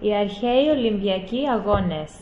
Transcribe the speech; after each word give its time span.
Οι 0.00 0.14
αρχαίοι 0.14 0.68
Ολυμπιακοί 0.76 1.38
Αγώνες 1.54 2.12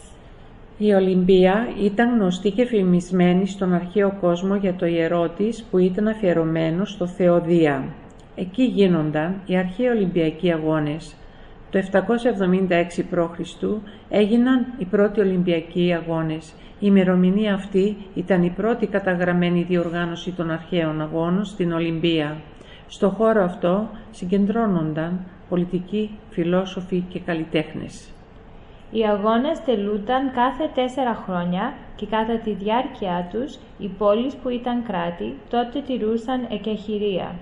Η 0.78 0.92
Ολυμπία 0.92 1.68
ήταν 1.82 2.18
γνωστή 2.18 2.50
και 2.50 2.64
φημισμένη 2.64 3.46
στον 3.46 3.72
αρχαίο 3.72 4.16
κόσμο 4.20 4.56
για 4.56 4.74
το 4.74 4.86
ιερό 4.86 5.28
της 5.28 5.64
που 5.70 5.78
ήταν 5.78 6.08
αφιερωμένο 6.08 6.84
στο 6.84 7.06
Θεό 7.06 7.40
Δία. 7.40 7.84
Εκεί 8.34 8.62
γίνονταν 8.64 9.40
οι 9.46 9.56
αρχαίοι 9.56 9.86
Ολυμπιακοί 9.86 10.52
Αγώνες. 10.52 11.14
Το 11.70 11.78
776 12.98 13.02
π.Χ. 13.10 13.62
έγιναν 14.08 14.66
οι 14.78 14.84
πρώτοι 14.84 15.20
Ολυμπιακοί 15.20 15.94
Αγώνες. 15.94 16.48
Η 16.48 16.86
ημερομηνία 16.86 17.54
αυτή 17.54 17.96
ήταν 18.14 18.42
η 18.42 18.50
πρώτη 18.50 18.86
καταγραμμένη 18.86 19.62
διοργάνωση 19.62 20.30
των 20.30 20.50
αρχαίων 20.50 21.00
αγώνων 21.00 21.44
στην 21.44 21.72
Ολυμπία. 21.72 22.36
Στο 22.94 23.08
χώρο 23.08 23.44
αυτό 23.44 23.88
συγκεντρώνονταν 24.10 25.20
πολιτικοί, 25.48 26.10
φιλόσοφοι 26.30 27.04
και 27.08 27.20
καλλιτέχνες. 27.20 28.10
Οι 28.90 29.04
αγώνες 29.06 29.60
τελούνταν 29.64 30.32
κάθε 30.32 30.70
τέσσερα 30.74 31.14
χρόνια 31.14 31.74
και 31.96 32.06
κατά 32.06 32.38
τη 32.38 32.52
διάρκεια 32.52 33.28
τους 33.32 33.58
οι 33.78 33.88
πόλεις 33.88 34.34
που 34.34 34.48
ήταν 34.48 34.82
κράτη 34.86 35.34
τότε 35.50 35.80
τηρούσαν 35.80 36.46
εκεχηρία. 36.50 37.34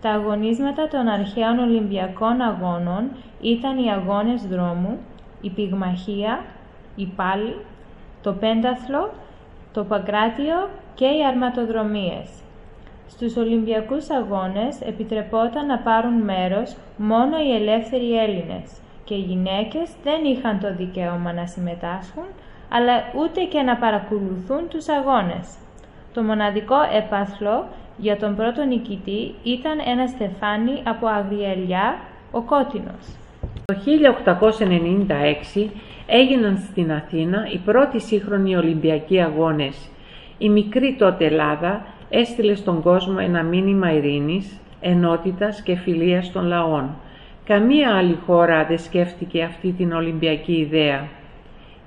Τα 0.00 0.10
αγωνίσματα 0.10 0.88
των 0.88 1.08
αρχαίων 1.08 1.58
Ολυμπιακών 1.58 2.40
Αγώνων 2.40 3.10
ήταν 3.40 3.78
οι 3.84 3.90
αγώνες 3.90 4.46
δρόμου, 4.46 4.98
η 5.40 5.50
πυγμαχία, 5.50 6.44
η 6.96 7.06
πάλη, 7.16 7.56
το 8.22 8.32
πένταθλο, 8.32 9.10
το 9.72 9.84
παγκράτιο 9.84 10.68
και 10.94 11.04
οι 11.04 11.26
αρματοδρομίες. 11.28 12.43
Στους 13.08 13.36
Ολυμπιακούς 13.36 14.10
Αγώνες 14.10 14.80
επιτρεπόταν 14.80 15.66
να 15.66 15.78
πάρουν 15.78 16.14
μέρος 16.14 16.76
μόνο 16.96 17.36
οι 17.38 17.54
ελεύθεροι 17.54 18.18
Έλληνες 18.18 18.70
και 19.04 19.14
οι 19.14 19.18
γυναίκες 19.18 19.90
δεν 20.02 20.24
είχαν 20.24 20.60
το 20.60 20.74
δικαίωμα 20.74 21.32
να 21.32 21.46
συμμετάσχουν, 21.46 22.24
αλλά 22.68 22.92
ούτε 23.16 23.40
και 23.42 23.62
να 23.62 23.76
παρακολουθούν 23.76 24.68
τους 24.68 24.88
αγώνες. 24.88 25.56
Το 26.14 26.22
μοναδικό 26.22 26.76
έπαθλο 26.96 27.66
για 27.96 28.16
τον 28.16 28.36
πρώτο 28.36 28.64
νικητή 28.64 29.34
ήταν 29.42 29.78
ένα 29.86 30.06
στεφάνι 30.06 30.82
από 30.84 31.06
αγριελιά, 31.06 31.98
ο 32.30 32.40
Κότινος. 32.40 33.16
Το 33.64 33.74
1896 33.74 35.70
έγιναν 36.06 36.58
στην 36.70 36.92
Αθήνα 36.92 37.48
οι 37.52 37.58
πρώτοι 37.58 38.00
σύγχρονοι 38.00 38.56
Ολυμπιακοί 38.56 39.20
Αγώνες. 39.20 39.88
Η 40.38 40.48
μικρή 40.48 40.96
τότε 40.98 41.24
Ελλάδα 41.24 41.86
έστειλε 42.10 42.54
στον 42.54 42.82
κόσμο 42.82 43.16
ένα 43.20 43.42
μήνυμα 43.42 43.92
ειρήνης, 43.92 44.60
ενότητας 44.80 45.62
και 45.62 45.76
φιλίας 45.76 46.32
των 46.32 46.46
λαών. 46.46 46.90
Καμία 47.44 47.96
άλλη 47.96 48.18
χώρα 48.26 48.64
δεν 48.64 48.78
σκέφτηκε 48.78 49.42
αυτή 49.42 49.72
την 49.72 49.92
Ολυμπιακή 49.92 50.52
ιδέα. 50.52 51.08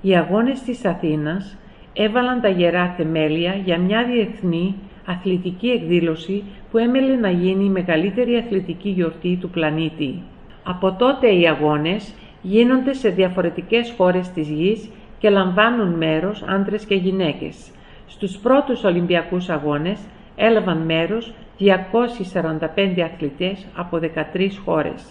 Οι 0.00 0.16
αγώνες 0.16 0.62
της 0.62 0.84
Αθήνας 0.84 1.58
έβαλαν 1.92 2.40
τα 2.40 2.48
γερά 2.48 2.94
θεμέλια 2.96 3.54
για 3.64 3.78
μια 3.78 4.04
διεθνή 4.04 4.74
αθλητική 5.06 5.68
εκδήλωση 5.68 6.44
που 6.70 6.78
έμελε 6.78 7.14
να 7.14 7.30
γίνει 7.30 7.64
η 7.64 7.68
μεγαλύτερη 7.68 8.36
αθλητική 8.36 8.88
γιορτή 8.88 9.38
του 9.40 9.50
πλανήτη. 9.50 10.22
Από 10.64 10.92
τότε 10.92 11.34
οι 11.34 11.48
αγώνες 11.48 12.14
γίνονται 12.42 12.92
σε 12.92 13.08
διαφορετικές 13.08 13.94
χώρες 13.96 14.28
της 14.28 14.48
γης 14.48 14.90
και 15.18 15.30
λαμβάνουν 15.30 15.88
μέρος 15.88 16.44
άντρες 16.48 16.84
και 16.84 16.94
γυναίκες. 16.94 17.70
Στους 18.08 18.38
πρώτους 18.38 18.84
Ολυμπιακούς 18.84 19.48
Αγώνες 19.48 20.00
έλαβαν 20.36 20.78
μέρος 20.78 21.32
245 21.58 23.02
αθλητές 23.02 23.66
από 23.76 23.98
13 23.98 24.58
χώρες. 24.64 25.04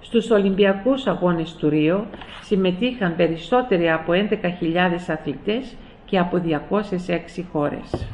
Στους 0.00 0.30
Ολυμπιακούς 0.30 1.06
Αγώνες 1.06 1.54
του 1.54 1.68
Ρίο 1.68 2.06
συμμετείχαν 2.42 3.16
περισσότεροι 3.16 3.90
από 3.90 4.12
11.000 4.12 5.08
αθλητές 5.08 5.76
και 6.04 6.18
από 6.18 6.38
206 6.38 7.42
χώρες. 7.52 8.06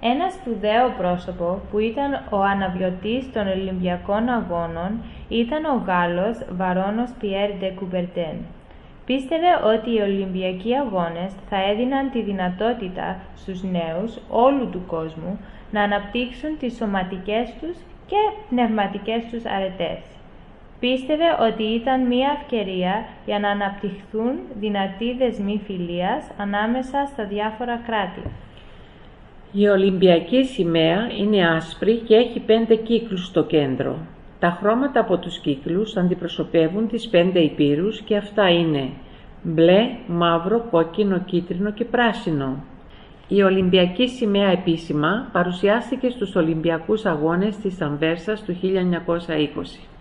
Ένα 0.00 0.30
σπουδαίο 0.30 0.94
πρόσωπο 0.98 1.60
που 1.70 1.78
ήταν 1.78 2.12
ο 2.30 2.42
αναβιωτής 2.42 3.32
των 3.32 3.46
Ολυμπιακών 3.48 4.28
Αγώνων 4.28 4.90
ήταν 5.28 5.64
ο 5.64 5.82
Γάλλος 5.86 6.38
Βαρόνος 6.56 7.10
Πιέρ 7.20 7.50
Ντε 7.50 7.68
Κουμπερτέν. 7.68 8.36
Πίστευε 9.06 9.52
ότι 9.74 9.90
οι 9.94 10.00
Ολυμπιακοί 10.00 10.74
Αγώνες 10.74 11.32
θα 11.48 11.56
έδιναν 11.70 12.10
τη 12.10 12.22
δυνατότητα 12.22 13.20
στους 13.36 13.62
νέους 13.62 14.18
όλου 14.28 14.68
του 14.70 14.82
κόσμου 14.86 15.38
να 15.70 15.82
αναπτύξουν 15.82 16.58
τις 16.58 16.76
σωματικές 16.76 17.54
τους 17.60 17.76
και 18.06 18.16
πνευματικές 18.48 19.24
τους 19.30 19.44
αρετές. 19.44 19.98
Πίστευε 20.80 21.24
ότι 21.48 21.62
ήταν 21.62 22.06
μία 22.06 22.38
ευκαιρία 22.40 23.04
για 23.26 23.38
να 23.38 23.48
αναπτυχθούν 23.48 24.34
δυνατοί 24.58 25.14
δεσμοί 25.18 25.60
φιλίας 25.66 26.24
ανάμεσα 26.38 27.08
στα 27.12 27.24
διάφορα 27.24 27.76
κράτη. 27.86 28.22
Η 29.52 29.68
Ολυμπιακή 29.68 30.44
σημαία 30.44 31.10
είναι 31.18 31.48
άσπρη 31.48 31.94
και 31.94 32.14
έχει 32.14 32.40
πέντε 32.40 32.74
κύκλους 32.74 33.26
στο 33.26 33.44
κέντρο. 33.44 33.98
Τα 34.38 34.50
χρώματα 34.60 35.00
από 35.00 35.18
τους 35.18 35.38
κύκλους 35.38 35.96
αντιπροσωπεύουν 35.96 36.88
τις 36.88 37.08
πέντε 37.08 37.38
υπήρους 37.40 38.00
και 38.00 38.16
αυτά 38.16 38.48
είναι 38.48 38.90
μπλε, 39.42 39.96
μαύρο, 40.06 40.66
κόκκινο, 40.70 41.18
κίτρινο 41.18 41.70
και 41.70 41.84
πράσινο. 41.84 42.64
Η 43.28 43.42
Ολυμπιακή 43.42 44.08
σημαία 44.08 44.48
επίσημα 44.48 45.28
παρουσιάστηκε 45.32 46.10
στους 46.10 46.34
Ολυμπιακούς 46.34 47.04
Αγώνες 47.04 47.56
της 47.56 47.80
Αμβέρσας 47.80 48.42
του 48.42 48.52
1920. 48.52 49.95